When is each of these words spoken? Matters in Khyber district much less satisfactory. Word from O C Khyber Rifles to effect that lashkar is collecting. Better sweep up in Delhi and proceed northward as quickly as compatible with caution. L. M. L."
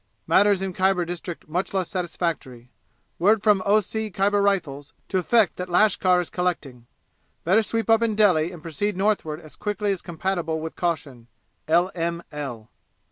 Matters 0.25 0.63
in 0.63 0.73
Khyber 0.73 1.05
district 1.05 1.47
much 1.47 1.75
less 1.75 1.87
satisfactory. 1.87 2.71
Word 3.19 3.43
from 3.43 3.61
O 3.67 3.81
C 3.81 4.09
Khyber 4.09 4.41
Rifles 4.41 4.93
to 5.09 5.19
effect 5.19 5.57
that 5.57 5.69
lashkar 5.69 6.19
is 6.19 6.31
collecting. 6.31 6.87
Better 7.43 7.61
sweep 7.61 7.87
up 7.87 8.01
in 8.01 8.15
Delhi 8.15 8.51
and 8.51 8.63
proceed 8.63 8.97
northward 8.97 9.39
as 9.41 9.55
quickly 9.55 9.91
as 9.91 10.01
compatible 10.01 10.59
with 10.59 10.75
caution. 10.75 11.27
L. 11.67 11.91
M. 11.93 12.23
L." 12.31 12.71